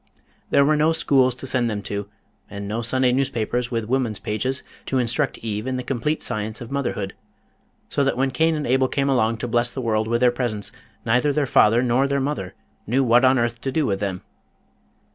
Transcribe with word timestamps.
There 0.49 0.65
were 0.65 0.75
no 0.75 0.93
schools 0.93 1.35
to 1.35 1.45
send 1.45 1.69
them 1.69 1.83
to, 1.83 2.09
and 2.49 2.67
no 2.67 2.81
Sunday 2.81 3.11
Newspapers 3.11 3.69
with 3.69 3.83
Woman's 3.85 4.17
Pages 4.17 4.63
to 4.87 4.97
instruct 4.97 5.37
Eve 5.43 5.67
in 5.67 5.75
the 5.75 5.83
Complete 5.83 6.23
Science 6.23 6.59
of 6.59 6.71
Motherhood, 6.71 7.13
so 7.87 8.03
that 8.03 8.17
when 8.17 8.31
Cain 8.31 8.55
and 8.55 8.65
Abel 8.65 8.87
came 8.87 9.09
along 9.11 9.37
to 9.37 9.47
bless 9.47 9.75
the 9.75 9.79
world 9.81 10.07
with 10.07 10.21
their 10.21 10.31
presence, 10.31 10.71
neither 11.05 11.31
their 11.31 11.45
father 11.45 11.83
nor 11.83 12.07
their 12.07 12.19
mother 12.19 12.55
knew 12.87 13.03
what 13.03 13.23
on 13.23 13.37
earth 13.37 13.61
to 13.61 13.71
do 13.71 13.85
with 13.85 13.99
them. 13.99 14.23